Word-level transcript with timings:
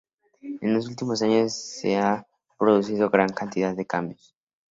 En 0.61 0.73
los 0.73 0.87
últimos 0.87 1.21
años 1.21 1.53
se 1.53 1.95
han 1.95 2.25
producido 2.57 3.11
gran 3.11 3.29
cantidad 3.29 3.75
de 3.75 3.85
cambios. 3.85 4.33